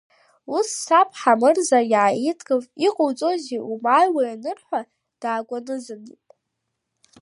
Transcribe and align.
Ус, 0.55 0.67
саб 0.83 1.09
Ҳамырза 1.19 1.79
иааидгылт, 1.93 2.67
иҟоуҵозеи, 2.87 3.63
умааиуеи, 3.71 4.29
анырҳәа, 4.33 4.79
даакәанызанит. 5.21 6.23